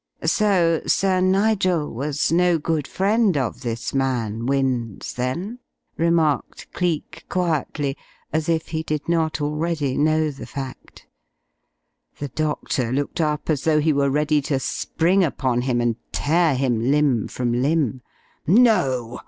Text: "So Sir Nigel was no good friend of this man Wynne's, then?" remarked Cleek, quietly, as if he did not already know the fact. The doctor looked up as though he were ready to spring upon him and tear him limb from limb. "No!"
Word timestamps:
"So 0.25 0.81
Sir 0.87 1.21
Nigel 1.21 1.93
was 1.93 2.31
no 2.31 2.57
good 2.57 2.87
friend 2.87 3.37
of 3.37 3.61
this 3.61 3.93
man 3.93 4.47
Wynne's, 4.47 5.13
then?" 5.13 5.59
remarked 5.95 6.73
Cleek, 6.73 7.23
quietly, 7.29 7.95
as 8.33 8.49
if 8.49 8.69
he 8.69 8.81
did 8.81 9.07
not 9.07 9.41
already 9.41 9.95
know 9.99 10.31
the 10.31 10.47
fact. 10.47 11.05
The 12.17 12.29
doctor 12.29 12.91
looked 12.91 13.21
up 13.21 13.47
as 13.47 13.63
though 13.63 13.79
he 13.79 13.93
were 13.93 14.09
ready 14.09 14.41
to 14.41 14.59
spring 14.59 15.23
upon 15.23 15.61
him 15.61 15.79
and 15.79 15.97
tear 16.11 16.55
him 16.55 16.79
limb 16.89 17.27
from 17.27 17.53
limb. 17.53 18.01
"No!" 18.47 19.19